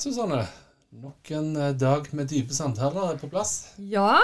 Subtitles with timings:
[0.00, 0.44] Susanne.
[0.90, 3.74] Nok en eh, dag med dype samtaler er på plass.
[3.78, 4.16] Ja,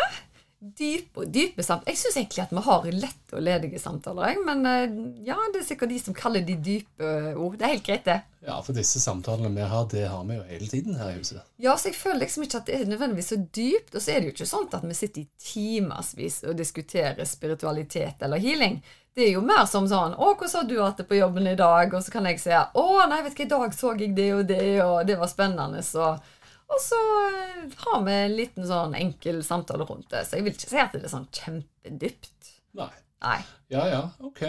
[0.59, 1.93] dype og dype samtaler.
[1.93, 4.41] Jeg syns egentlig at vi har lette og ledige samtaler.
[4.47, 4.97] Men eh,
[5.29, 7.59] ja, det er sikkert de som kaller de dype ord.
[7.59, 8.19] Det er helt greit, det.
[8.47, 11.43] Ja, for disse samtalene vi har, det har vi jo hele tiden her i huset.
[11.61, 13.95] Ja, så jeg føler liksom ikke at det er nødvendigvis så dypt.
[13.95, 18.25] Og så er det jo ikke sånn at vi sitter i timevis og diskuterer spiritualitet
[18.25, 18.81] eller healing.
[19.17, 21.55] Det er jo mer som sånn 'Å, hvordan har du hatt det på jobben i
[21.57, 24.15] dag?' Og så kan jeg si 'Å, nei, vet du hva, i dag så jeg
[24.15, 26.19] det og det, og det var spennende', så
[26.67, 30.25] Og så eh, har vi en liten sånn enkel samtale rundt det.
[30.27, 32.55] Så jeg vil ikke si at det er sånn kjempedypt.
[32.79, 32.93] Nei.
[33.25, 33.39] Nei.
[33.73, 34.43] Ja, ja, ok.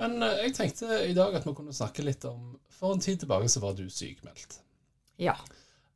[0.00, 3.22] Men eh, jeg tenkte i dag at vi kunne snakke litt om For en tid
[3.22, 4.60] tilbake så var du sykemeldt.
[5.20, 5.36] Ja.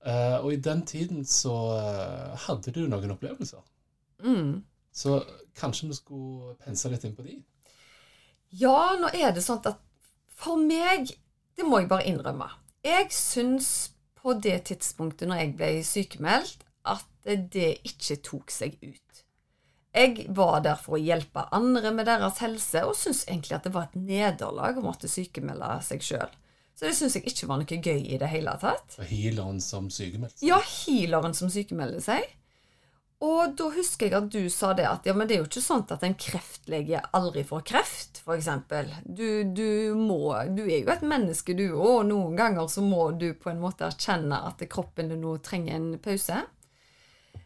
[0.05, 3.63] Uh, og i den tiden så uh, hadde du noen opplevelser.
[4.21, 4.59] Mm.
[4.93, 5.23] Så
[5.57, 7.39] kanskje vi skulle pense litt inn på de?
[8.53, 9.81] Ja, nå er det sånn at
[10.35, 11.09] for meg
[11.57, 12.51] Det må jeg bare innrømme.
[12.85, 13.94] Jeg syns
[14.25, 19.01] på det tidspunktet når jeg ble sykemeldt, at det ikke tok seg ut.
[19.95, 23.75] Jeg var der for å hjelpe andre med deres helse, og syntes egentlig at det
[23.77, 26.33] var et nederlag å måtte sykemelde seg sjøl.
[26.75, 28.97] Så det syns jeg ikke var noe gøy i det hele tatt.
[28.99, 30.43] Og healeren som sykemeldt.
[30.43, 32.27] Ja, healeren som sykemelder seg.
[33.23, 35.63] Og da husker jeg at du sa det at ja, men det er jo ikke
[35.65, 38.49] sånn at en kreftlege aldri får kreft, f.eks.
[39.05, 43.33] Du, du må Du er jo et menneske, du òg, noen ganger så må du
[43.37, 46.43] på en måte erkjenne at kroppen din nå trenger en pause.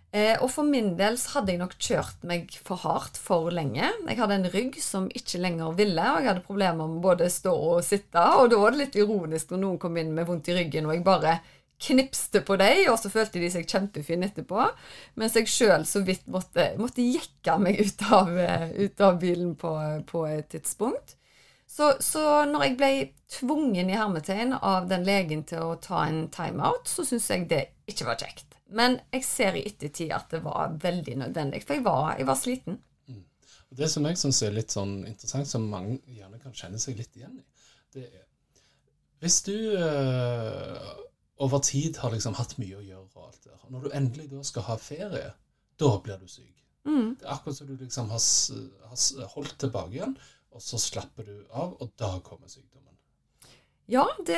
[0.09, 3.91] Eh, og for min del så hadde jeg nok kjørt meg for hardt for lenge.
[4.09, 7.53] Jeg hadde en rygg som ikke lenger ville, og jeg hadde problemer med både stå
[7.53, 8.23] og sitte.
[8.41, 10.97] Og da var det litt ironisk når noen kom inn med vondt i ryggen, og
[10.97, 11.37] jeg bare
[11.79, 14.65] knipste på dem, og så følte de seg kjempefine etterpå.
[15.21, 18.35] Mens jeg sjøl så vidt måtte, måtte jekke meg ut av,
[18.75, 19.73] ut av bilen på,
[20.09, 21.15] på, et tidspunkt.
[21.69, 22.93] Så, så når jeg ble
[23.31, 27.65] tvungen i hermetegn av den legen til å ta en timeout, så syns jeg det
[27.91, 28.57] ikke var kjekt.
[28.75, 32.41] Men jeg ser i ettertid at det var veldig nødvendig, for jeg var, jeg var
[32.41, 32.81] sliten.
[33.69, 36.97] Og Det som jeg syns er litt sånn interessant, som mange gjerne kan kjenne seg
[37.01, 37.45] litt igjen i,
[37.97, 38.25] det er
[39.21, 40.89] Hvis du øh,
[41.39, 44.43] over tid har liksom hatt mye å gjøre, og alt der, når du endelig da
[44.47, 45.31] skal ha ferie,
[45.79, 46.55] da blir du syk.
[46.89, 47.15] Mm.
[47.21, 48.25] Det er akkurat som du liksom har,
[48.89, 50.19] har holdt tilbake igjen,
[50.55, 52.79] og så slapper du av, og da kommer sykdommen.
[53.89, 54.37] Ja, det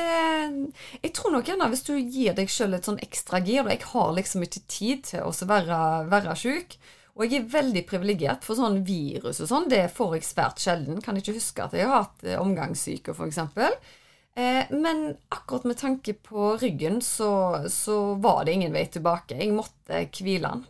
[1.03, 3.83] Jeg tror nok gjerne hvis du gir deg sjøl et sånn ekstra gir, og jeg
[3.93, 5.79] har liksom ikke tid til å være,
[6.11, 6.77] være sjuk.
[7.19, 11.01] Og jeg er veldig privilegert, for sånn virus og sånn, det får jeg svært sjelden.
[11.03, 13.41] Kan ikke huske at jeg har hatt omgangssyke, f.eks.
[14.37, 19.39] Eh, men akkurat med tanke på ryggen, så, så var det ingen vei tilbake.
[19.41, 20.67] Jeg måtte hvile den.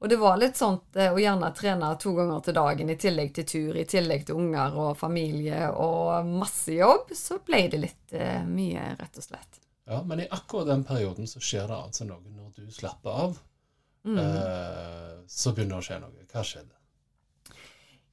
[0.00, 3.34] Og det var litt sånt eh, å gjerne trene to ganger til dagen i tillegg
[3.36, 8.14] til tur, i tillegg til unger og familie og masse jobb, så ble det litt
[8.16, 9.60] eh, mye, rett og slett.
[9.90, 13.38] Ja, Men i akkurat den perioden så skjer det altså noe når du slapper av.
[14.08, 16.28] Eh, så begynner det å skje noe.
[16.32, 16.79] Hva skjedde?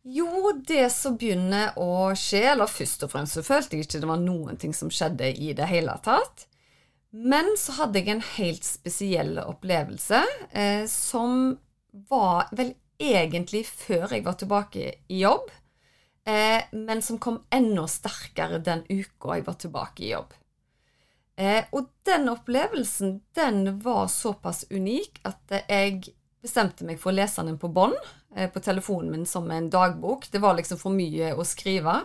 [0.08, 4.08] Jo, det som begynner å skje, eller først og fremst så følte jeg ikke det
[4.08, 6.46] var noen ting som skjedde i det hele tatt.
[7.12, 11.58] Men så hadde jeg en helt spesiell opplevelse eh, som
[12.08, 15.52] var vel egentlig før jeg var tilbake i jobb,
[16.24, 20.32] eh, men som kom enda sterkere den uka jeg var tilbake i jobb.
[21.36, 27.44] Eh, og den opplevelsen, den var såpass unik at jeg bestemte meg for å lese
[27.46, 27.98] den på bånd
[28.36, 30.30] eh, på telefonen min som en dagbok.
[30.32, 32.02] Det var liksom for mye å skrive.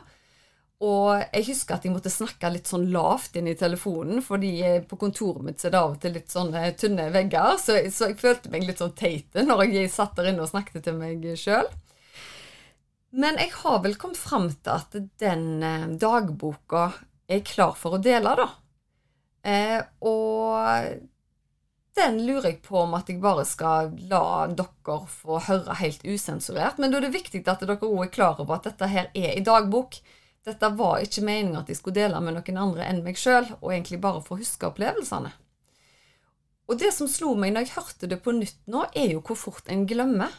[0.82, 4.80] Og jeg husker at jeg måtte snakke litt sånn lavt inn i telefonen, fordi eh,
[4.82, 8.10] på kontoret mitt så er det av og til litt sånne tynne vegger, så, så
[8.10, 11.22] jeg følte meg litt sånn teite når jeg satt der inne og snakket til meg
[11.38, 11.70] sjøl.
[13.12, 16.88] Men jeg har vel kommet fram til at den eh, dagboka
[17.30, 18.48] er klar for å dele, da.
[19.42, 19.78] Eh,
[20.08, 21.08] og
[21.96, 26.80] den lurer jeg på om at jeg bare skal la dere få høre helt usensurert.
[26.80, 29.36] Men da er det viktig at dere òg er klar over at dette her er
[29.36, 29.98] i dagbok.
[30.42, 33.74] Dette var ikke meningen at jeg skulle dele med noen andre enn meg sjøl, og
[33.74, 35.30] egentlig bare få huske opplevelsene.
[36.70, 39.38] Og det som slo meg når jeg hørte det på nytt nå, er jo hvor
[39.38, 40.32] fort en glemmer.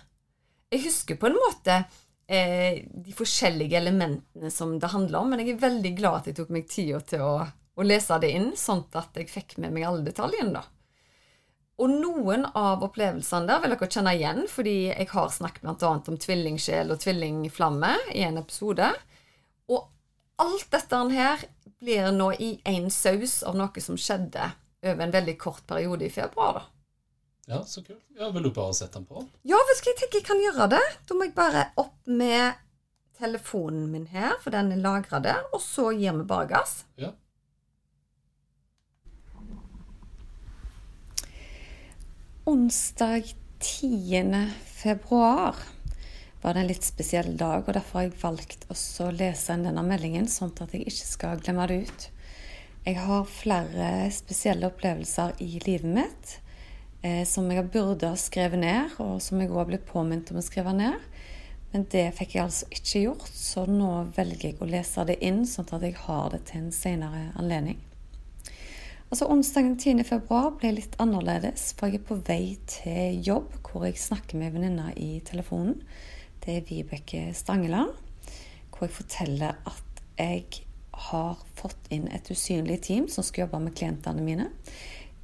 [0.74, 1.84] Jeg husker på en måte
[2.26, 6.40] eh, de forskjellige elementene som det handler om, men jeg er veldig glad at jeg
[6.42, 9.86] tok meg tida til å, å lese det inn, sånn at jeg fikk med meg
[9.86, 10.58] alle detaljene.
[10.58, 10.73] da.
[11.82, 15.94] Og noen av opplevelsene der vil dere kjenne igjen, fordi jeg har snakket bl.a.
[15.98, 18.92] om tvillingsjel og tvillingflamme i en episode.
[19.74, 19.88] Og
[20.44, 21.48] alt dette her
[21.84, 24.52] blir nå i én saus av noe som skjedde
[24.84, 26.60] over en veldig kort periode i februar.
[26.60, 26.64] da.
[27.46, 28.04] Ja, så kult.
[28.20, 29.26] Ja, Vil du bare sette den på?
[29.44, 30.84] Ja, hvis jeg tenker jeg kan gjøre det?
[31.08, 32.54] Da må jeg bare opp med
[33.20, 36.84] telefonen min her, for den er lagra der, og så gir vi bare gass.
[37.00, 37.12] Ja.
[42.46, 43.24] Onsdag
[43.60, 44.50] 10.
[44.66, 45.56] februar
[46.42, 49.84] var det en litt spesiell dag, og derfor har jeg valgt å lese inn denne
[49.88, 52.08] meldingen, sånn at jeg ikke skal glemme det ut.
[52.84, 56.34] Jeg har flere spesielle opplevelser i livet mitt
[57.00, 60.44] eh, som jeg burde ha skrevet ned, og som jeg òg blitt påminnet om å
[60.44, 61.00] skrive ned.
[61.72, 65.46] Men det fikk jeg altså ikke gjort, så nå velger jeg å lese det inn,
[65.48, 67.80] sånn at jeg har det til en senere anledning.
[69.14, 70.00] Altså Onsdagen 10.
[70.10, 74.56] februar ble litt annerledes, for jeg er på vei til jobb, hvor jeg snakker med
[74.56, 75.76] venninna i telefonen.
[76.42, 77.94] Det er Vibeke Stangeland,
[78.74, 80.64] hvor jeg forteller at jeg
[81.12, 84.50] har fått inn et usynlig team som skal jobbe med klientene mine.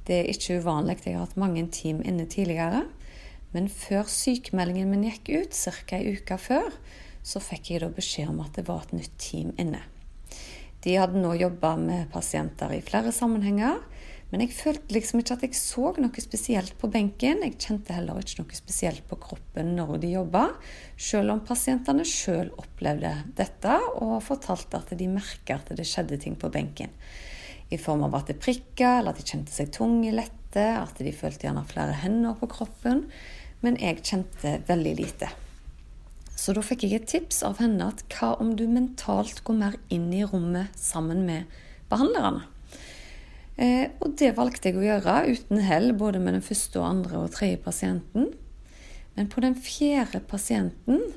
[0.06, 2.84] Det er ikke uvanlig, jeg har hatt mange team inne tidligere.
[3.50, 5.98] Men før sykemeldingen min gikk ut, ca.
[5.98, 6.70] ei uke før,
[7.26, 9.82] så fikk jeg da beskjed om at det var et nytt team inne.
[10.84, 13.82] De hadde nå jobba med pasienter i flere sammenhenger,
[14.30, 17.42] men jeg følte liksom ikke at jeg så noe spesielt på benken.
[17.42, 20.44] Jeg kjente heller ikke noe spesielt på kroppen når de jobba,
[20.94, 26.38] selv om pasientene sjøl opplevde dette og fortalte at de merka at det skjedde ting
[26.38, 26.94] på benken.
[27.70, 31.12] I form av at det prikka, eller at de kjente seg tunge lette, at de
[31.14, 33.04] følte gjerne flere hender på kroppen.
[33.66, 35.30] Men jeg kjente veldig lite.
[36.40, 39.76] Så da fikk jeg et tips av henne at hva om du mentalt går mer
[39.92, 41.50] inn i rommet sammen med
[41.90, 42.46] behandlerne?
[43.60, 47.26] Eh, og det valgte jeg å gjøre uten hell, både med den første og andre
[47.26, 48.30] og tredje pasienten.
[49.18, 51.10] Men på den fjerde pasienten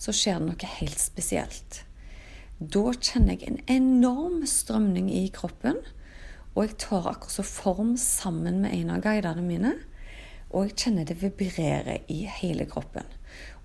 [0.00, 1.80] så skjer det noe helt spesielt.
[2.60, 5.80] Da kjenner jeg en enorm strømning i kroppen,
[6.52, 9.72] og jeg tar akkurat så form sammen med en av guidene mine.
[10.50, 13.06] Og jeg kjenner det vibrerer i hele kroppen.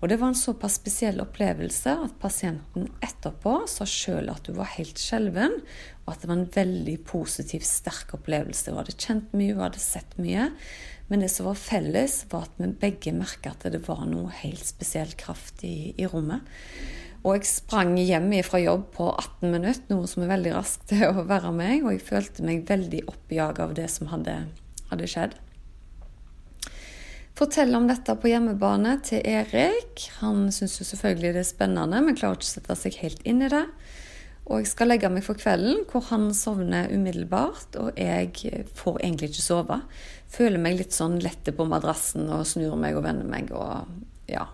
[0.02, 4.74] Og det var en såpass spesiell opplevelse at pasienten etterpå sa sjøl at hun var
[4.76, 5.56] helt skjelven,
[6.04, 8.70] og at det var en veldig positiv, sterk opplevelse.
[8.70, 10.52] Hun hadde kjent mye, hun hadde sett mye.
[11.08, 14.66] Men det som var felles, var at vi begge merka at det var noe helt
[14.66, 16.46] spesiell kraft i, i rommet.
[17.26, 21.08] Og jeg sprang hjem fra jobb på 18 minutter, noe som er veldig raskt til
[21.10, 21.82] å være meg.
[21.86, 24.38] Og jeg følte meg veldig oppjaga av det som hadde,
[24.92, 25.40] hadde skjedd.
[27.36, 30.06] Fortell om dette på hjemmebane til Erik.
[30.22, 33.44] Han syns jo selvfølgelig det er spennende, men klarer ikke å sette seg helt inn
[33.44, 33.66] i det.
[34.46, 39.34] Og jeg skal legge meg for kvelden, hvor han sovner umiddelbart, og jeg får egentlig
[39.34, 39.82] ikke sove.
[40.32, 43.84] Føler meg litt sånn lette på madrassen og snur meg og vender meg og
[44.32, 44.46] ja.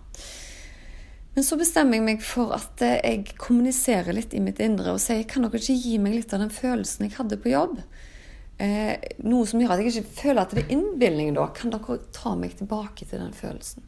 [1.36, 5.22] Men så bestemmer jeg meg for at jeg kommuniserer litt i mitt indre og sier
[5.30, 7.78] kan dere ikke gi meg litt av den følelsen jeg hadde på jobb?
[8.62, 12.00] Eh, noe som gjør at jeg ikke føler at det er innbilning da, kan dere
[12.16, 13.88] ta meg tilbake til den følelsen?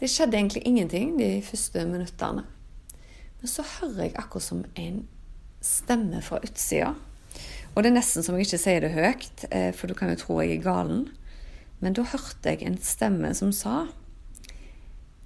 [0.00, 2.44] Det skjedde egentlig ingenting de første minuttene.
[3.40, 5.04] Men så hører jeg akkurat som en
[5.64, 6.94] stemme fra utsida.
[7.74, 10.18] Og det er nesten som jeg ikke sier det høyt, eh, for du kan jo
[10.20, 11.06] tro jeg er galen.
[11.82, 13.86] Men da hørte jeg en stemme som sa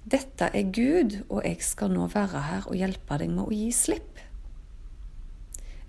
[0.09, 3.67] Dette er Gud, og jeg skal nå være her og hjelpe deg med å gi
[3.75, 4.08] slipp.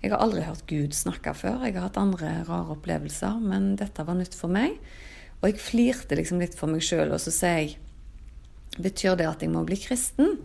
[0.01, 1.61] Jeg har aldri hørt Gud snakke før.
[1.65, 4.79] Jeg har hatt andre rare opplevelser, men dette var nytt for meg.
[5.41, 7.77] Og jeg flirte liksom litt for meg sjøl, og så sier jeg
[8.81, 10.37] Betyr det at jeg må bli kristen?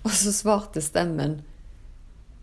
[0.00, 1.42] Og så svarte stemmen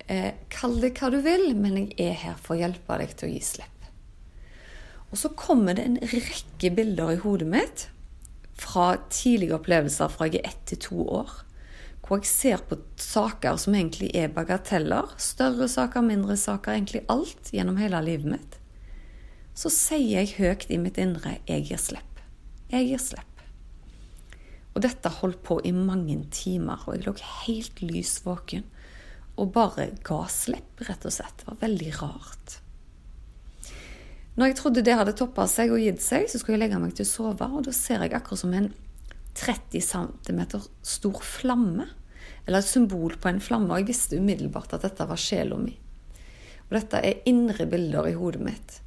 [0.05, 3.27] eh, Kall det hva du vil, men jeg er her for å hjelpe deg til
[3.27, 3.89] å gi slipp.
[5.09, 7.87] Og så kommer det en rekke bilder i hodet mitt
[8.57, 11.33] fra tidlige opplevelser fra jeg er ett til to år
[12.07, 17.51] hvor jeg ser på saker som egentlig er bagateller, større saker, mindre saker, egentlig alt
[17.51, 18.59] gjennom hele livet mitt,
[19.57, 22.21] så sier jeg høyt i mitt indre 'jeg gir slipp'.
[22.69, 23.41] Jeg gir slipp.
[24.75, 28.63] Og dette holdt på i mange timer, og jeg lå helt lys våken
[29.37, 31.37] og bare ga slipp, rett og slett.
[31.37, 32.59] Det var veldig rart.
[34.37, 36.93] Når jeg trodde det hadde toppa seg og gitt seg, så skulle jeg legge meg
[36.97, 38.71] til å sove, og da ser jeg akkurat som en
[39.37, 40.41] 30 cm
[40.85, 41.87] stor flamme.
[42.47, 43.69] Eller et symbol på en flamme.
[43.73, 45.75] Og jeg visste umiddelbart at dette var sjela mi.
[46.67, 48.79] Og dette er indre bilder i hodet mitt.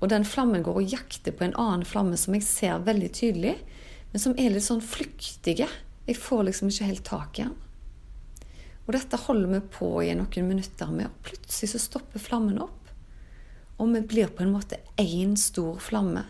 [0.00, 3.54] Og den flammen går og jakter på en annen flamme som jeg ser veldig tydelig,
[4.12, 5.68] men som er litt sånn flyktige.
[6.06, 7.56] Jeg får liksom ikke helt tak i den.
[8.86, 12.92] Og dette holder vi på i noen minutter med, og plutselig så stopper flammen opp.
[13.82, 16.22] Og vi blir på en måte én stor flamme.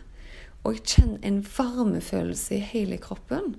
[0.65, 3.55] Og jeg kjenner en varmefølelse i hele kroppen.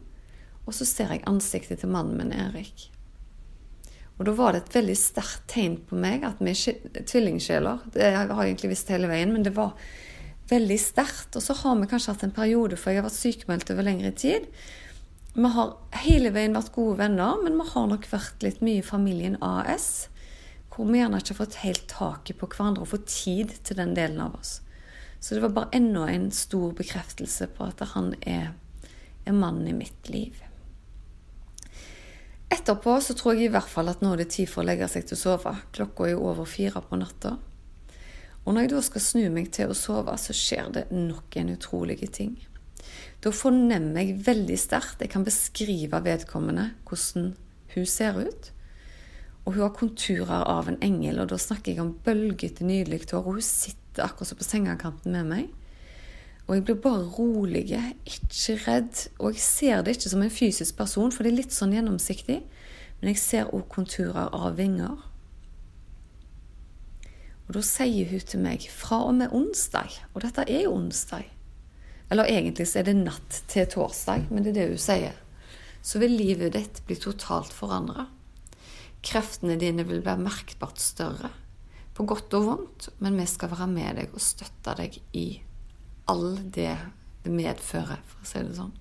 [0.65, 2.89] Og så ser jeg ansiktet til mannen min, Erik.
[4.17, 7.86] Og da var det et veldig sterkt tegn på meg at vi er tvillingsjeler.
[7.93, 9.75] Det har jeg egentlig visst hele veien, men det var
[10.50, 11.38] veldig sterkt.
[11.38, 14.12] Og så har vi kanskje hatt en periode, for jeg har vært sykemeldt over lengre
[14.17, 14.50] tid.
[15.38, 18.86] Vi har hele veien vært gode venner, men vi har nok vært litt mye i
[18.86, 20.07] familien AS.
[20.74, 23.93] Hvor vi gjerne ikke har fått helt taket på hverandre og fått tid til den
[23.97, 24.59] delen av oss.
[25.19, 28.51] Så det var bare enda en stor bekreftelse på at han er,
[29.25, 30.41] er mannen i mitt liv.
[32.47, 34.87] Etterpå så tror jeg i hvert fall at nå er det tid for å legge
[34.91, 35.53] seg til å sove.
[35.75, 37.35] Klokka er jo over fire på natta.
[38.45, 41.51] Og når jeg da skal snu meg til å sove, så skjer det nok en
[41.51, 42.37] utrolig ting.
[43.19, 47.33] Da fornemmer jeg veldig sterkt Jeg kan beskrive vedkommende, hvordan
[47.73, 48.51] hun ser ut.
[49.43, 53.25] Og hun har konturer av en engel, og da snakker jeg om bølgete, nydelig hår.
[53.25, 55.66] Og hun sitter akkurat så på sengekanten med meg.
[56.47, 57.65] Og jeg blir bare rolig,
[58.07, 59.09] ikke redd.
[59.19, 62.39] Og jeg ser det ikke som en fysisk person, for det er litt sånn gjennomsiktig.
[63.01, 64.95] Men jeg ser òg konturer av vinger.
[67.47, 71.29] Og da sier hun til meg fra og med onsdag, og dette er jo onsdag
[72.11, 75.15] Eller egentlig så er det natt til torsdag, men det er det hun sier.
[75.83, 78.05] Så vil livet ditt bli totalt forandra.
[79.03, 81.33] Kreftene dine vil være merkbart større.
[81.93, 85.25] På godt og vondt, men vi skal være med deg og støtte deg i
[86.11, 86.75] all det
[87.27, 88.73] det medfører, for å si det sånn.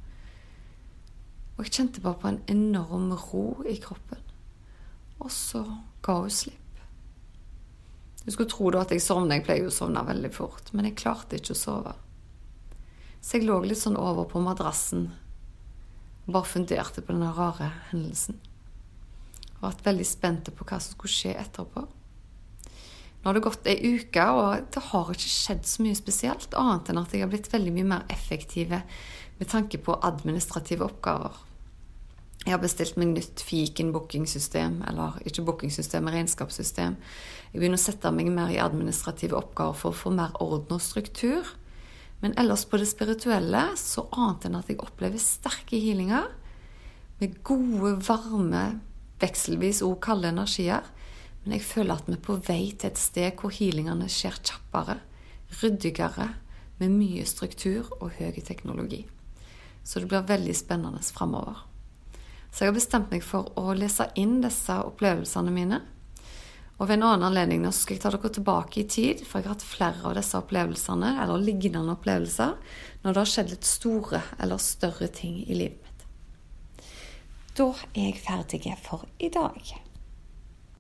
[1.57, 4.23] Og jeg kjente bare på en enorm ro i kroppen.
[5.25, 5.63] Og så
[6.05, 6.63] ga hun slipp.
[8.23, 9.39] Du skulle tro da at jeg sovna.
[9.39, 10.73] Jeg pleier jo å sovne veldig fort.
[10.75, 11.95] Men jeg klarte ikke å sove.
[13.23, 15.09] Så jeg lå litt sånn over på madrassen
[16.27, 18.41] og bare funderte på denne rare hendelsen.
[19.57, 21.87] Og vært veldig spente på hva som skulle skje etterpå.
[23.27, 26.93] Nå har det gått ei uke, og det har ikke skjedd så mye spesielt, annet
[26.93, 28.79] enn at jeg har blitt veldig mye mer effektive
[29.41, 31.41] med tanke på administrative oppgaver.
[32.45, 36.95] Jeg har bestilt meg nytt fiken-bookingsystem, eller ikke bookingsystem, men regnskapssystem.
[37.51, 40.87] Jeg begynner å sette meg mer i administrative oppgaver for å få mer orden og
[40.87, 41.51] struktur.
[42.23, 46.31] Men ellers på det spirituelle, så annet enn at jeg opplever sterke healinger
[47.19, 48.69] med gode, varme,
[49.19, 50.87] vekselvis òg kalde energier,
[51.47, 54.97] men jeg føler at vi er på vei til et sted hvor healingene skjer kjappere,
[55.61, 56.33] ryddigere,
[56.81, 59.05] med mye struktur og høy teknologi.
[59.87, 61.63] Så det blir veldig spennende framover.
[62.51, 65.81] Så jeg har bestemt meg for å lese inn disse opplevelsene mine.
[66.77, 69.47] Og ved en annen anledning nå skal jeg ta dere tilbake i tid, for jeg
[69.47, 72.59] har hatt flere av disse opplevelsene, eller lignende opplevelser,
[73.05, 76.87] når det har skjedd litt store eller større ting i livet mitt.
[77.57, 79.86] Da er jeg ferdig for i dag.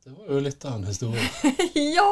[0.06, 1.22] Det var jo litt av en historie.
[1.96, 2.10] ja!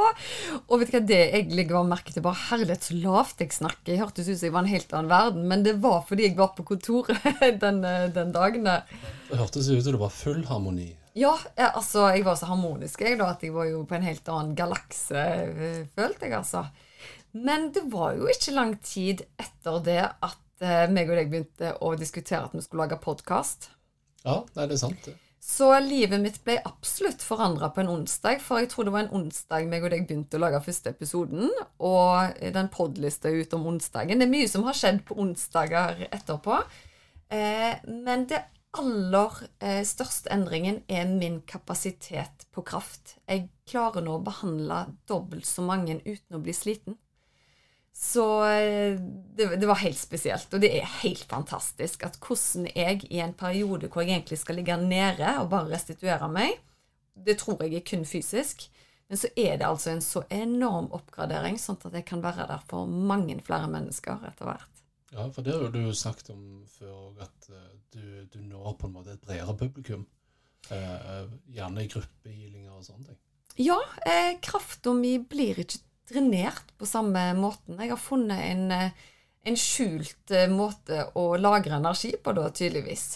[0.67, 2.25] Og vet du hva det jeg legger merke til?
[2.25, 3.93] Bare herlighet, så lavt jeg snakker.
[3.93, 6.35] Jeg hørtes ut som jeg var en helt annen verden, men det var fordi jeg
[6.41, 7.23] var på kontoret
[7.63, 7.79] den,
[8.17, 8.67] den dagen.
[8.67, 10.89] Det hørtes ut som det var full harmoni.
[11.15, 14.27] Ja, altså, jeg var så harmonisk jeg da, at jeg var jo på en helt
[14.27, 16.65] annen galakse, eh, følte jeg, altså.
[17.47, 21.77] Men det var jo ikke lang tid etter det at uh, meg og deg begynte
[21.79, 23.71] å diskutere at vi skulle lage podkast.
[24.25, 25.21] Ja, nei, det er sant, det.
[25.45, 29.17] Så livet mitt ble absolutt forandra på en onsdag, for jeg tror det var en
[29.19, 31.53] onsdag meg og deg begynte å lage første episoden,
[31.85, 34.23] og den podlista ut om onsdagen.
[34.23, 36.63] Det er mye som har skjedd på onsdager etterpå,
[37.29, 38.41] eh, men det
[38.81, 43.19] aller eh, største endringen er min kapasitet på kraft.
[43.29, 46.97] Jeg klarer nå å behandle dobbelt så mange uten å bli sliten.
[47.95, 48.99] Så eh,
[49.37, 50.51] det, det, var helt spesielt.
[50.55, 54.59] Og det er helt fantastisk at hvordan jeg i en periode hvor jeg egentlig skal
[54.59, 56.59] ligge nede og bare restituere meg,
[57.15, 58.67] det tror jeg er kun fysisk,
[59.09, 62.65] men så er det altså en så enorm oppgradering, sånn at jeg kan være der
[62.67, 64.83] for mange flere mennesker etter hvert.
[65.15, 68.89] Ja, for det har du jo snakket om før, at eh, du, du når på
[68.89, 70.09] en måte et bredere publikum.
[70.73, 73.21] Eh, gjerne i gruppehealinger og sånne ting.
[73.61, 75.79] Ja, eh, krafta mi blir ikke
[76.11, 77.79] drenert på samme måten.
[77.81, 79.05] Jeg har funnet en, eh,
[79.45, 83.07] en skjult eh, måte å lagre energi på, da, tydeligvis.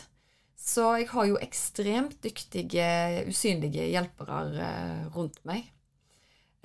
[0.69, 2.89] Så jeg har jo ekstremt dyktige,
[3.29, 5.71] usynlige hjelpere eh, rundt meg.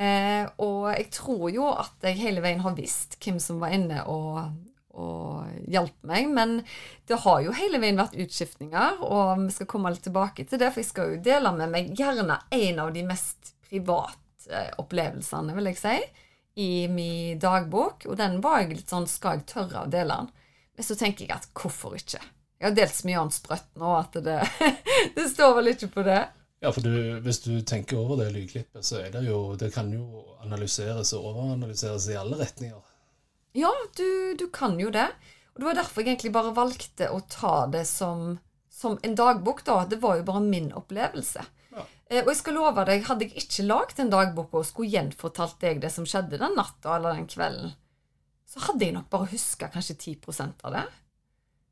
[0.01, 4.01] Eh, og jeg tror jo at jeg hele veien har visst hvem som var inne
[4.09, 4.41] og,
[4.97, 6.57] og hjalp meg, men
[7.07, 10.73] det har jo hele veien vært utskiftninger, og vi skal komme litt tilbake til det,
[10.73, 14.22] for jeg skal jo dele med meg gjerne en av de mest private
[14.81, 15.97] opplevelsene, vil jeg si,
[16.59, 18.07] i min dagbok.
[18.09, 20.31] Og den var jeg litt sånn Skal jeg tørre å dele den?
[20.73, 22.21] Men så tenker jeg at hvorfor ikke?
[22.59, 24.39] Jeg har delt så mye annet sprøtt nå at det,
[25.17, 26.21] det står vel ikke på det.
[26.63, 29.89] Ja, for du, hvis du tenker over det lydklippet, så er det jo Det kan
[29.91, 32.79] jo analyseres og overanalyseres i alle retninger.
[33.53, 35.09] Ja, du, du kan jo det.
[35.53, 38.37] Og det var derfor jeg egentlig bare valgte å ta det som,
[38.71, 39.83] som en dagbok, da.
[39.85, 41.43] Det var jo bare min opplevelse.
[42.13, 45.57] Eh, og jeg skal love deg, hadde jeg ikke lagd en dagbok og skulle gjenfortalt
[45.63, 47.73] deg det som skjedde den natta eller den kvelden,
[48.53, 50.83] så hadde jeg nok bare huska kanskje 10% av det.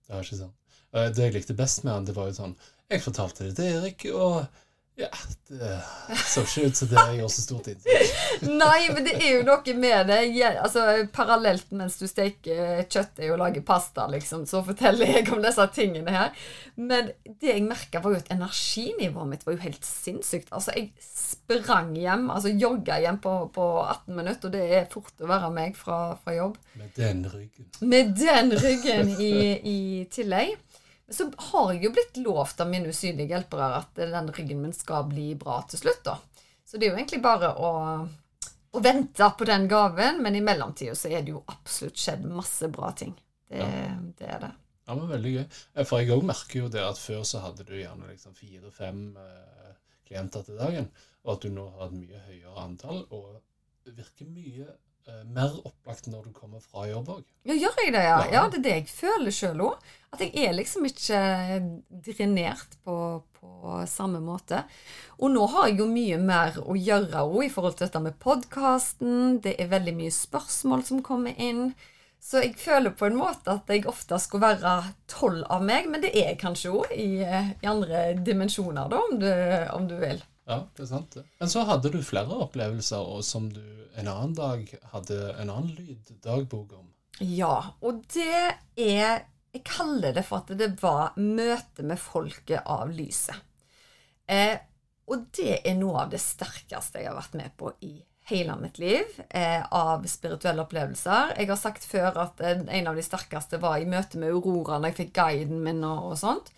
[0.08, 0.58] Det er ikke sant.
[0.96, 2.56] Eh, Det jeg likte best med han, det var jo sånn
[2.92, 4.42] Jeg fortalte det til Erik, og
[5.02, 5.10] ja,
[5.50, 5.72] det
[6.30, 8.12] så ikke ut som det gjør så stort inntrykk.
[8.62, 10.20] Nei, men det er jo noe med det.
[10.36, 15.44] Jeg, altså, parallelt mens du steker kjøttet og lager pasta, liksom, så forteller jeg om
[15.44, 16.32] disse tingene her.
[16.80, 20.52] Men det jeg merka, var jo at energinivået mitt var jo helt sinnssykt.
[20.56, 25.26] Altså, jeg sprang hjem, altså jogga hjem på, på 18 minutter, og det er fort
[25.26, 26.60] å være meg fra, fra jobb.
[26.80, 27.72] Med den ryggen.
[27.82, 29.80] Med den ryggen i, i
[30.12, 30.56] tillegg.
[31.12, 35.06] Så har jeg jo blitt lovt av mine usynlige hjelpere at den ryggen min skal
[35.10, 36.18] bli bra til slutt, da.
[36.66, 37.72] Så det er jo egentlig bare å,
[38.72, 42.70] å vente på den gaven, men i mellomtida så er det jo absolutt skjedd masse
[42.72, 43.12] bra ting.
[43.52, 43.68] Det,
[44.18, 44.52] det er det.
[44.88, 45.44] Ja, men veldig gøy.
[45.76, 49.02] Eh, For jeg òg merker jo det at før så hadde du gjerne liksom fire-fem
[49.20, 49.74] eh,
[50.08, 50.88] klienter til dagen,
[51.26, 54.70] og at du nå har et mye høyere antall, og virker mye
[55.32, 57.26] mer opplagt når du kommer fra jobb òg.
[57.48, 58.20] Ja, gjør jeg det, ja?
[58.32, 58.46] Ja.
[58.52, 59.92] Det er det jeg føler sjøl òg.
[60.12, 61.22] At jeg er liksom ikke
[62.04, 62.96] drenert på,
[63.40, 64.64] på samme måte.
[65.22, 68.20] Og nå har jeg jo mye mer å gjøre òg i forhold til dette med
[68.22, 69.40] podkasten.
[69.44, 71.72] Det er veldig mye spørsmål som kommer inn.
[72.22, 76.04] Så jeg føler på en måte at jeg ofte skulle være tolv av meg, men
[76.04, 79.32] det er jeg kanskje òg i, i andre dimensjoner, da, om du,
[79.74, 80.22] om du vil.
[80.50, 81.18] Ja, det er sant.
[81.40, 83.62] Men så hadde du flere opplevelser og som du
[84.00, 86.88] en annen dag hadde en annen lyddagbok om.
[87.22, 92.88] Ja, og det er Jeg kaller det for at det var møte med folket av
[92.96, 93.36] lyset.
[94.24, 94.56] Eh,
[95.12, 97.98] og det er noe av det sterkeste jeg har vært med på i
[98.32, 101.34] hele mitt liv eh, av spirituelle opplevelser.
[101.36, 104.80] Jeg har sagt før at eh, en av de sterkeste var i møte med Aurora
[104.80, 106.54] når jeg fikk guiden min og, og sånt.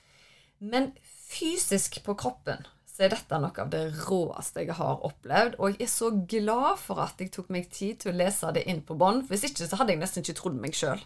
[0.62, 0.91] Men
[1.34, 2.62] fysisk på kroppen
[2.93, 5.58] så er dette noe av det råeste jeg har opplevd.
[5.58, 8.67] Og jeg er så glad for at jeg tok meg tid til å lese det
[8.69, 9.25] inn på bånd.
[9.32, 11.01] Hvis ikke så hadde jeg nesten ikke trodd meg sjøl.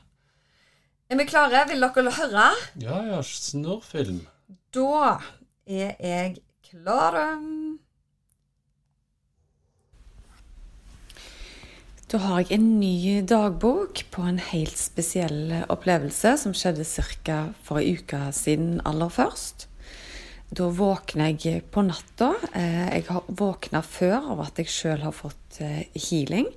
[1.08, 1.64] Er vi klare?
[1.70, 2.50] Vil dere høre?
[2.84, 4.26] Ja, ja, snurrfilm.
[4.76, 5.22] Da
[5.64, 7.16] er jeg klar.
[12.12, 16.84] Da har jeg en ny dagbok på en helt spesiell opplevelse som skjedde
[17.24, 17.40] ca.
[17.64, 19.67] for ei uke siden aller først.
[20.48, 22.34] Da våkner jeg på natta.
[22.56, 26.48] Eh, Jeg har våkna før av at jeg sjøl har fått eh, healing,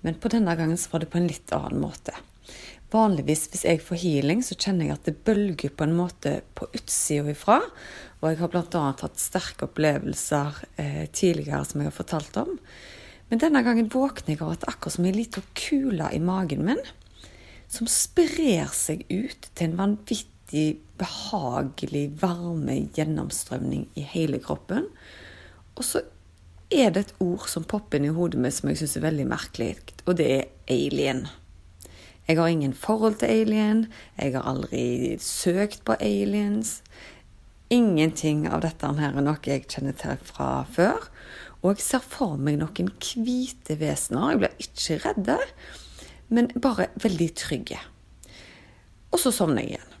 [0.00, 2.14] men på denne gangen så var det på en litt annen måte.
[2.92, 6.68] Vanligvis hvis jeg får healing, så kjenner jeg at det bølger på en måte på
[6.72, 7.58] utsida ifra.
[8.22, 8.84] Og jeg har bl.a.
[9.02, 12.54] hatt sterke opplevelser eh, tidligere som jeg har fortalt om.
[13.28, 16.80] Men denne gangen våkner jeg av at akkurat som ei lita kule i magen min,
[17.68, 24.86] som sprer seg ut til en vanvittig behagelig varme gjennomstrømning i hele kroppen.
[25.76, 26.02] Og så
[26.72, 29.26] er det et ord som popper inn i hodet mitt som jeg syns er veldig
[29.30, 29.74] merkelig,
[30.06, 31.26] og det er alien.
[32.26, 33.84] Jeg har ingen forhold til alien,
[34.18, 36.80] jeg har aldri søkt på aliens.
[37.70, 41.06] Ingenting av dette her er noe jeg kjenner til fra før.
[41.62, 44.34] Og jeg ser for meg noen hvite vesener.
[44.34, 45.38] Jeg blir ikke redde,
[46.28, 47.78] men bare veldig trygge.
[49.14, 49.95] Og så sovner jeg igjen.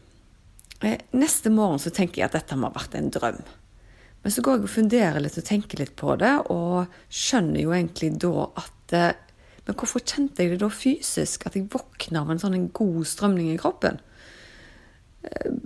[0.84, 3.40] Eh, Neste morgen så tenker jeg at dette må ha vært en drøm.
[4.22, 7.76] Men så går jeg og funderer litt og tenker litt på det, og skjønner jo
[7.76, 9.22] egentlig da at eh,
[9.66, 11.48] Men hvorfor kjente jeg det da fysisk?
[11.48, 13.98] At jeg våkna av en sånn god strømning i kroppen?
[15.26, 15.56] Eh,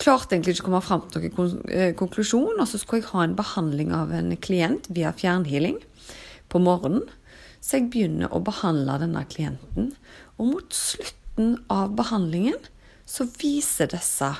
[0.00, 3.36] Klarte egentlig ikke å komme fram til noen konklusjon, og så skulle jeg ha en
[3.38, 5.76] behandling av en klient via fjernhealing
[6.50, 7.04] på morgenen.
[7.62, 9.92] Så jeg begynner å behandle denne klienten,
[10.34, 12.58] og mot slutten av behandlingen
[13.06, 14.30] så viser disse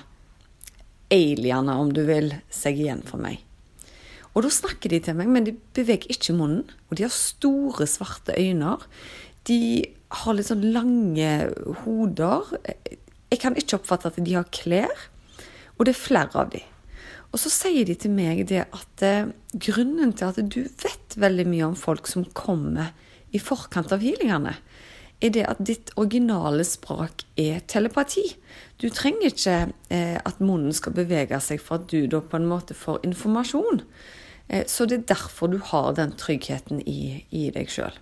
[1.13, 3.43] aliene, om du vil, seg igjen for meg.
[4.35, 6.65] Og da snakker de til meg, men de beveger ikke munnen.
[6.89, 8.77] Og de har store, svarte øyne.
[9.47, 9.59] De
[10.25, 11.31] har litt sånn lange
[11.85, 12.51] hoder.
[13.31, 15.07] Jeg kan ikke oppfatte at de har klær.
[15.79, 16.65] Og det er flere av de.
[17.35, 21.47] Og så sier de til meg det at eh, grunnen til at du vet veldig
[21.51, 22.93] mye om folk som kommer
[23.35, 24.53] i forkant av healingene,
[25.25, 28.25] er det at ditt originale språk er telepati.
[28.83, 29.57] Du trenger ikke
[29.89, 33.83] eh, at munnen skal bevege seg for at du da på en måte får informasjon.
[34.49, 37.97] Eh, så det er derfor du har den tryggheten i, i deg sjøl.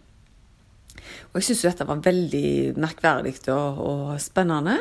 [1.32, 2.48] Og jeg syns jo dette var veldig
[2.80, 4.78] merkverdig og, og spennende.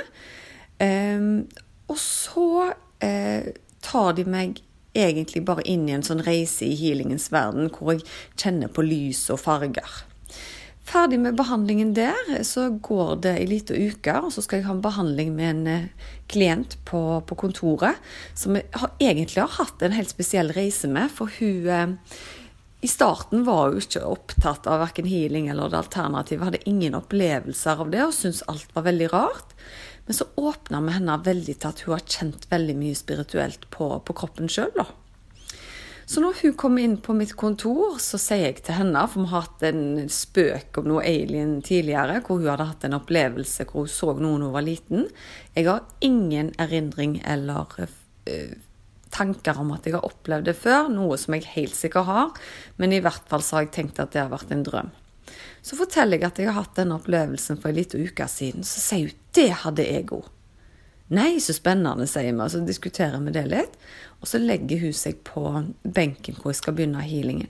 [0.81, 1.29] Eh,
[1.91, 2.49] og så
[3.03, 3.51] eh,
[3.83, 4.61] tar de meg
[4.97, 8.07] egentlig bare inn i en sånn reise i healingens verden, hvor jeg
[8.39, 10.01] kjenner på lys og farger.
[10.87, 14.73] Ferdig med behandlingen der, så går det ei lita uke, og så skal jeg ha
[14.73, 17.99] en behandling med en eh, klient på, på kontoret
[18.33, 21.13] som jeg har, egentlig har hatt en helt spesiell reise med.
[21.13, 21.93] For hun eh,
[22.81, 26.47] i starten var hun ikke opptatt av verken healing eller det alternativet.
[26.49, 29.53] Hadde ingen opplevelser av det og syntes alt var veldig rart.
[30.07, 33.93] Men så åpna vi henne veldig til at hun har kjent veldig mye spirituelt på,
[34.01, 34.73] på kroppen sjøl.
[36.05, 39.31] Så når hun kommer inn på mitt kontor, så sier jeg til henne, for vi
[39.31, 43.85] har hatt en spøk om noe alien tidligere, hvor hun hadde hatt en opplevelse hvor
[43.85, 45.07] hun så noen hun var liten.
[45.55, 48.57] Jeg har ingen erindring eller uh,
[49.11, 52.43] tanker om at jeg har opplevd det før, noe som jeg helt sikkert har,
[52.81, 54.91] men i hvert fall så har jeg tenkt at det har vært en drøm.
[55.61, 58.81] Så forteller jeg at jeg har hatt denne opplevelsen for en liten uke siden, så
[58.81, 60.25] sier hun det hadde jeg òg.
[61.11, 63.73] Nei, så spennende, sier vi, og så diskuterer vi det litt.
[64.21, 65.43] Og så legger hun seg på
[65.83, 67.49] benken hvor jeg skal begynne healingen.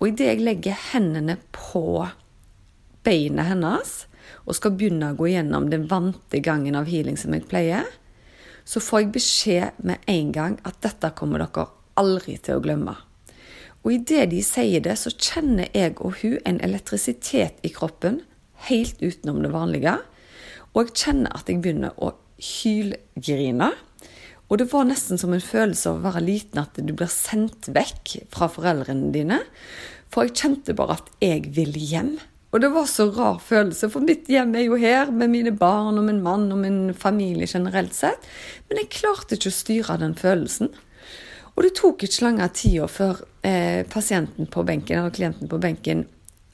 [0.00, 2.06] Og idet jeg legger hendene på
[3.06, 3.92] beinet hennes
[4.46, 7.86] og skal begynne å gå gjennom den vante gangen av healing som jeg pleier,
[8.64, 11.68] så får jeg beskjed med en gang at dette kommer dere
[12.00, 12.94] aldri til å glemme.
[13.80, 18.20] Og idet de sier det, så kjenner jeg og hun en elektrisitet i kroppen
[18.68, 19.96] helt utenom det vanlige.
[20.74, 23.70] Og jeg kjenner at jeg begynner å hylgrine.
[24.50, 27.70] Og det var nesten som en følelse av å være liten, at du blir sendt
[27.70, 29.38] vekk fra foreldrene dine.
[30.10, 32.16] For jeg kjente bare at jeg vil hjem.
[32.50, 36.00] Og det var så rar følelse, for mitt hjem er jo her, med mine barn
[36.00, 38.26] og min mann og min familie generelt sett.
[38.66, 40.72] Men jeg klarte ikke å styre den følelsen.
[41.54, 46.08] Og det tok ikke lange tida før eh, pasienten på benken, eller klienten på benken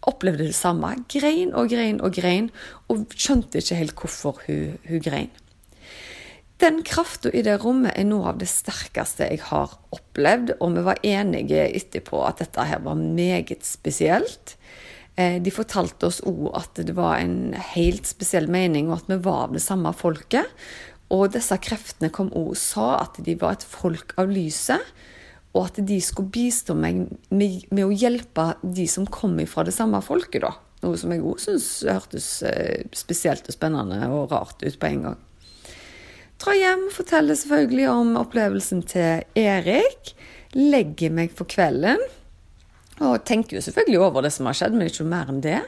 [0.07, 0.93] opplevde det samme.
[1.11, 2.51] Grein og grein og grein,
[2.93, 5.33] og skjønte ikke helt hvorfor hun, hun grein.
[6.57, 10.85] Den krafta i det rommet er noe av det sterkeste jeg har opplevd, og vi
[10.87, 14.57] var enige etterpå at dette her var meget spesielt.
[15.21, 19.21] Eh, de fortalte oss òg at det var en helt spesiell mening, og at vi
[19.29, 20.49] var av det samme folket.
[21.13, 24.81] Og disse kreftene kom òg og sa at de var et folk av lyset,
[25.57, 30.01] og at de skulle bistå meg med, å hjelpe de som kom fra det samme
[30.05, 30.57] folket, da.
[30.85, 35.09] Noe som jeg òg syns hørtes eh, spesielt og spennende og rart ut på en
[35.11, 35.23] gang.
[36.37, 40.13] Dra hjem, forteller selvfølgelig om opplevelsen til Erik.
[40.57, 42.03] Legger meg for kvelden.
[43.01, 45.63] Og tenker jo selvfølgelig over det som har skjedd, men ikke mer enn det.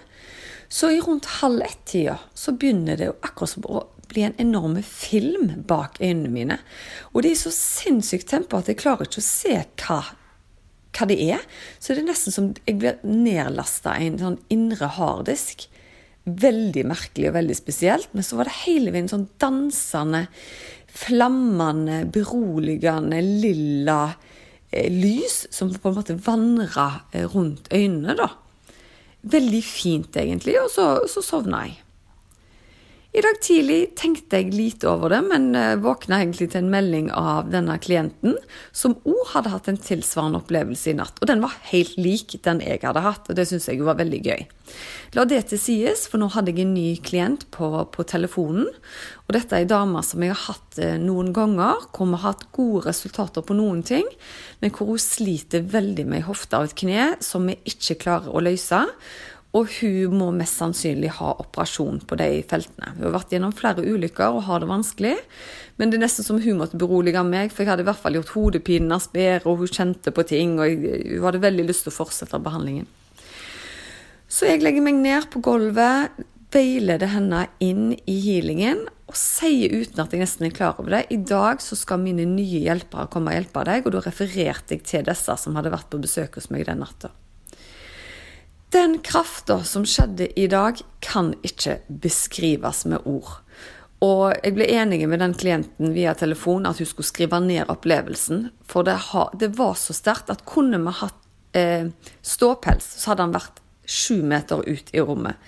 [0.69, 4.77] Så i rundt halv ett-tida så begynner det jo akkurat som å bli en enorm
[4.85, 6.59] film bak øynene mine.
[7.13, 9.99] Og det er så sinnssykt tempo at jeg klarer ikke å se hva,
[10.97, 11.45] hva det er.
[11.81, 15.69] Så det er nesten som jeg blir nedlasta en sånn indre harddisk
[16.29, 18.13] veldig merkelig og veldig spesielt.
[18.17, 20.27] Men så var det hele veien sånn dansende,
[20.99, 24.01] flammende, beroligende, lilla
[24.71, 28.33] eh, lys som på en måte vandra eh, rundt øynene, da.
[29.29, 30.57] Veldig fint, egentlig.
[30.63, 31.79] Og så, så sovna jeg.
[33.19, 37.09] I dag tidlig tenkte jeg lite over det, men eh, våkna egentlig til en melding
[37.11, 38.37] av denne klienten,
[38.71, 41.17] som òg hadde hatt en tilsvarende opplevelse i natt.
[41.19, 44.21] Og den var helt lik den jeg hadde hatt, og det syns jeg var veldig
[44.23, 44.45] gøy.
[45.17, 48.69] La det til sies, for nå hadde jeg en ny klient på, på telefonen.
[49.27, 52.37] Og dette er ei dame som jeg har hatt eh, noen ganger, hvor vi har
[52.37, 54.07] hatt gode resultater på noen ting,
[54.63, 58.31] men hvor hun sliter veldig med ei hofte av et kne som vi ikke klarer
[58.31, 58.85] å løse.
[59.59, 62.93] Og hun må mest sannsynlig ha operasjon på de feltene.
[62.95, 65.17] Hun har vært gjennom flere ulykker og har det vanskelig.
[65.81, 68.19] Men det er nesten som hun måtte berolige meg, for jeg hadde i hvert fall
[68.19, 71.95] gjort hodepinen hennes bedre, og hun kjente på ting, og hun hadde veldig lyst til
[71.95, 72.89] å fortsette behandlingen.
[74.29, 76.19] Så jeg legger meg ned på gulvet,
[76.53, 81.03] veileder henne inn i healingen og sier uten at jeg nesten er klar over det
[81.13, 84.85] I dag så skal mine nye hjelpere komme og hjelpe deg, og da refererte jeg
[84.89, 87.13] til disse som hadde vært på besøk hos meg den natta.
[88.69, 93.39] Den krafta som skjedde i dag, kan ikke beskrives med ord.
[94.05, 98.51] Og jeg ble enig med den klienten via telefon at hun skulle skrive ned opplevelsen.
[98.69, 101.89] For det, var så sterkt at kunne vi hatt eh,
[102.21, 105.41] ståpels, så hadde han vært sju meter ut i rommet.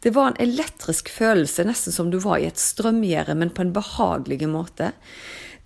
[0.00, 3.74] Det var en elektrisk følelse, nesten som du var i et strømgjerde, men på en
[3.74, 4.92] behagelig måte.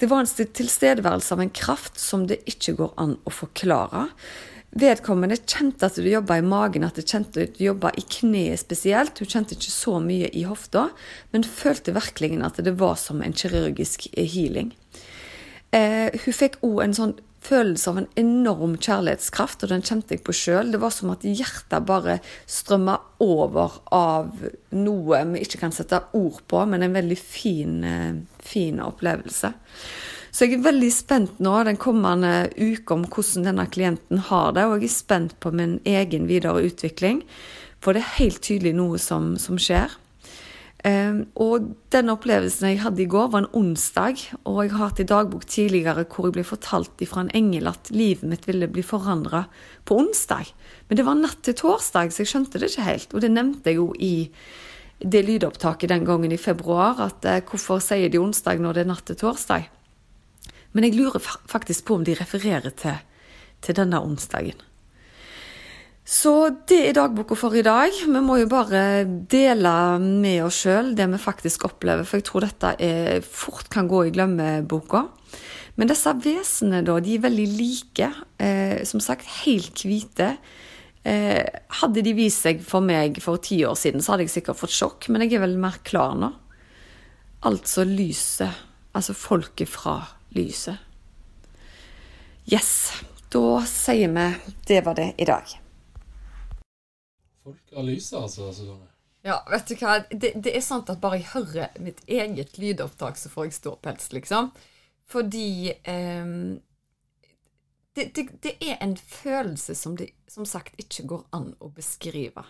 [0.00, 4.08] Det var en tilstedeværelse av en kraft som det ikke går an å forklare.
[4.72, 8.62] Vedkommende kjente at det jobba i magen, at det kjente at det jobba i kneet
[8.62, 9.18] spesielt.
[9.20, 10.86] Hun kjente ikke så mye i hofta,
[11.34, 14.72] men følte virkelig at det var som en kirurgisk healing.
[15.76, 20.22] Eh, hun fikk òg en sånn følelse av en enorm kjærlighetskraft, og den kjente jeg
[20.24, 20.72] på sjøl.
[20.72, 26.40] Det var som at hjertet bare strømma over av noe vi ikke kan sette ord
[26.48, 29.52] på, men en veldig fin, eh, fin opplevelse.
[30.32, 34.64] Så jeg er veldig spent nå den kommende uka om hvordan denne klienten har det,
[34.64, 37.20] og jeg er spent på min egen videre utvikling.
[37.84, 39.92] For det er helt tydelig noe som, som skjer.
[40.82, 45.02] Um, og den opplevelsen jeg hadde i går, var en onsdag, og jeg har hatt
[45.04, 48.82] i dagbok tidligere hvor jeg ble fortalt fra en engel at livet mitt ville bli
[48.82, 49.44] forandra
[49.86, 50.48] på onsdag.
[50.88, 53.12] Men det var natt til torsdag, så jeg skjønte det ikke helt.
[53.12, 54.16] Og det nevnte jeg jo i
[54.98, 58.92] det lydopptaket den gangen i februar, at uh, hvorfor sier de onsdag når det er
[58.96, 59.68] natt til torsdag?
[60.72, 63.00] Men jeg lurer faktisk på om de refererer til,
[63.64, 64.60] til denne onsdagen.
[66.02, 66.32] Så
[66.66, 67.94] det er dagboka for i dag.
[67.94, 72.46] Vi må jo bare dele med oss sjøl det vi faktisk opplever, for jeg tror
[72.48, 75.04] dette er, fort kan gå i glemmeboka.
[75.78, 78.10] Men disse vesenene, da, de er veldig like.
[78.42, 80.34] Eh, som sagt, helt hvite.
[81.06, 84.60] Eh, hadde de vist seg for meg for ti år siden, så hadde jeg sikkert
[84.60, 86.28] fått sjokk, men jeg er vel mer klar nå.
[87.48, 88.60] Altså lyset.
[88.92, 89.96] Altså folket fra
[90.36, 90.76] lyset.
[92.46, 92.92] Yes.
[93.32, 95.44] Da sier vi det var det i dag.
[97.42, 98.52] Folk har lyset, altså.
[98.52, 98.88] Susanne.
[99.22, 100.00] Ja, vet du hva.
[100.10, 104.10] Det, det, er sant at bare jeg hører mitt eget lydopptak, så får jeg ståpels,
[104.12, 104.50] liksom.
[105.12, 106.26] Fordi eh,
[107.94, 112.44] det, det, det, er en følelse som det som sagt ikke går an å beskrive.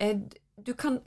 [0.00, 0.18] Eh,
[0.56, 0.98] du kan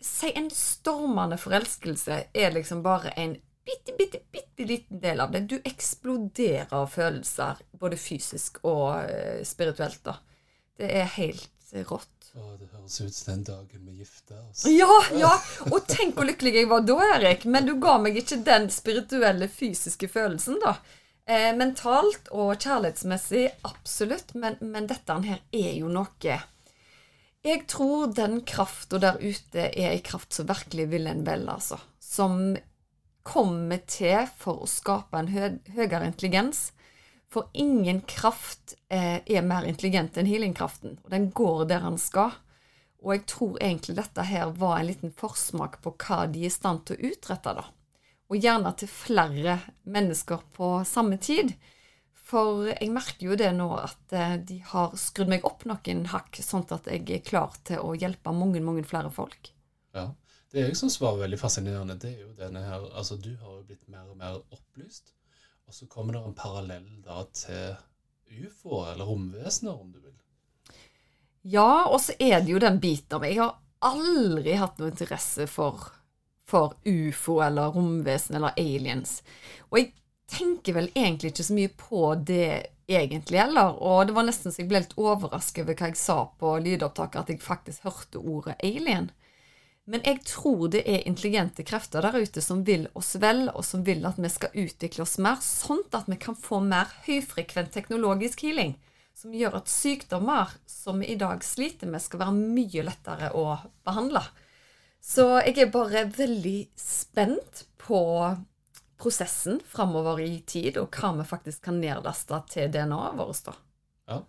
[0.00, 3.36] si en stormende forelskelse er liksom bare en
[3.68, 5.44] bitte, bitte, bitte liten del av det.
[5.50, 10.00] Du eksploderer av følelser, både fysisk og uh, spirituelt.
[10.08, 10.18] da.
[10.78, 12.30] Det er helt rått.
[12.36, 14.64] Å, det høres ut som den dagen vi gifta oss.
[14.70, 15.32] Ja, ja!
[15.72, 17.46] Og tenk hvor lykkelig jeg var da, Erik.
[17.50, 20.76] Men du ga meg ikke den spirituelle, fysiske følelsen, da.
[21.28, 24.36] Eh, mentalt og kjærlighetsmessig, absolutt.
[24.38, 26.38] Men, men dette her er jo noe
[27.44, 31.80] Jeg tror den krafta der ute er ei kraft som virkelig vil en vel, altså.
[32.00, 32.56] Som
[33.26, 36.68] kommer til for å skape en hø høyere intelligens
[37.28, 40.96] for ingen kraft eh, er mer intelligent enn healingkraften.
[41.04, 42.38] Og den går der den skal.
[43.04, 46.54] Og jeg tror egentlig dette her var en liten forsmak på hva de er i
[46.54, 47.66] stand til å utrette, da.
[48.28, 51.52] Og gjerne til flere mennesker på samme tid.
[52.28, 56.40] For jeg merker jo det nå at eh, de har skrudd meg opp noen hakk,
[56.44, 59.52] sånn at jeg er klar til å hjelpe mange, mange flere folk.
[59.96, 60.10] Ja.
[60.52, 63.64] Det jeg syns var veldig fascinerende, det er jo denne her Altså, du har jo
[63.68, 65.12] blitt mer og mer opplyst.
[65.68, 67.76] Og så kommer det en parallell da til
[68.46, 70.14] ufo, eller romvesener, om du vil.
[71.42, 73.36] Ja, og så er det jo den biten av meg.
[73.36, 73.58] Jeg har
[73.88, 75.84] aldri hatt noe interesse for,
[76.48, 79.20] for ufo eller romvesen eller aliens.
[79.68, 79.92] Og jeg
[80.28, 82.50] tenker vel egentlig ikke så mye på det
[82.88, 83.76] egentlig heller.
[83.84, 87.20] Og det var nesten så jeg ble litt overrasket over hva jeg sa på lydopptaket,
[87.20, 89.10] at jeg faktisk hørte ordet alien.
[89.88, 93.86] Men jeg tror det er intelligente krefter der ute som vil oss vel, og som
[93.86, 98.44] vil at vi skal utvikle oss mer, sånn at vi kan få mer høyfrekvent teknologisk
[98.44, 98.74] healing.
[99.16, 103.46] Som gjør at sykdommer som vi i dag sliter med, skal være mye lettere å
[103.88, 104.22] behandle.
[105.00, 108.02] Så jeg er bare veldig spent på
[109.00, 113.54] prosessen framover i tid, og hva vi faktisk kan nedlaste til DNA-et vårt.
[114.04, 114.20] Ja,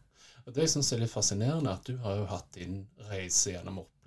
[0.46, 3.84] og Det jeg syns er litt fascinerende, at du har jo hatt din reise gjennom
[3.84, 3.99] opp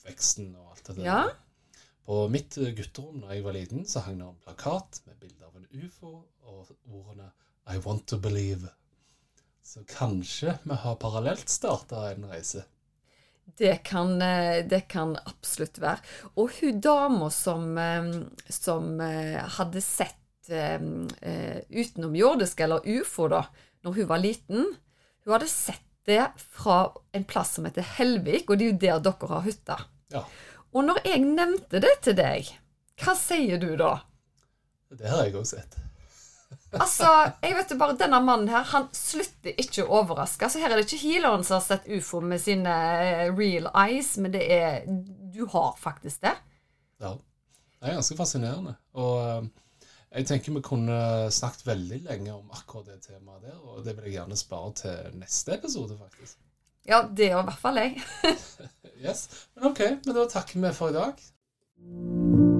[0.00, 1.04] oppveksten og alt det der.
[1.06, 1.22] Ja.
[2.06, 5.56] På mitt gutterom da jeg var liten, så hang det en plakat med bilde av
[5.56, 7.30] en ufo og ordene
[7.68, 8.68] 'I want to believe'.
[9.62, 12.64] Så kanskje vi har parallelt starta en reise.
[13.58, 16.00] Det kan, eh, det kan, absolutt være.
[16.36, 20.16] Og hun dama som, eh, som eh, hadde sett
[21.70, 23.44] utenomjordisk, eller ufo, da,
[23.84, 24.64] når hun var liten
[25.22, 26.82] Hun hadde sett det fra
[27.12, 29.76] en plass som heter Helvik, og det er jo der dere har hytta.
[30.14, 30.24] Ja.
[30.70, 32.50] Og når jeg nevnte det til deg,
[33.00, 33.94] hva sier du da?
[34.90, 35.78] Det har jeg òg sett.
[36.84, 37.08] altså,
[37.42, 40.46] jeg vet jo bare, Denne mannen her, han slutter ikke å overraske.
[40.46, 44.16] Altså, Her er det ikke healeren som har sett ufo med sine eh, real eyes,
[44.22, 46.36] men det er Du har faktisk det.
[47.02, 47.16] Ja.
[47.80, 48.76] Det er ganske fascinerende.
[48.98, 49.50] Og eh,
[50.10, 54.08] jeg tenker vi kunne snakket veldig lenge om akkurat det temaet der, og det vil
[54.08, 56.40] jeg gjerne spare til neste episode, faktisk.
[56.88, 58.00] Ja, det gjør i hvert fall jeg.
[59.06, 59.28] yes.
[59.54, 62.59] Men ok, men da takker vi for i dag.